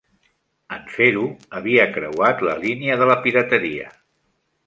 [0.75, 1.25] En fer-ho,
[1.59, 3.93] havia creuat la línia de la pirateria.